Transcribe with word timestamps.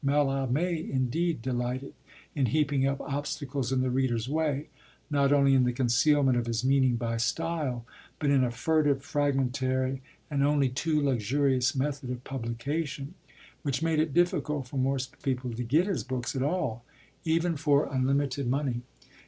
Mallarmé, 0.03 0.89
indeed, 0.89 1.43
delighted 1.43 1.93
in 2.33 2.47
heaping 2.47 2.87
up 2.87 2.99
obstacles 3.01 3.71
in 3.71 3.81
the 3.81 3.91
reader's 3.91 4.27
way, 4.27 4.67
not 5.11 5.31
only 5.31 5.53
in 5.53 5.63
the 5.63 5.71
concealment 5.71 6.35
of 6.35 6.47
his 6.47 6.65
meaning 6.65 6.95
by 6.95 7.17
style, 7.17 7.85
but 8.17 8.31
in 8.31 8.43
a 8.43 8.49
furtive, 8.49 9.03
fragmentary, 9.03 10.01
and 10.31 10.43
only 10.43 10.69
too 10.69 10.99
luxurious 10.99 11.75
method 11.75 12.09
of 12.09 12.23
publication, 12.23 13.13
which 13.61 13.83
made 13.83 13.99
it 13.99 14.11
difficult 14.11 14.67
for 14.67 14.77
most 14.77 15.21
people 15.21 15.53
to 15.53 15.63
get 15.63 15.85
his 15.85 16.03
books 16.03 16.35
at 16.35 16.41
all, 16.41 16.83
even 17.23 17.55
for 17.55 17.85
unlimited 17.85 18.47
money. 18.47 18.81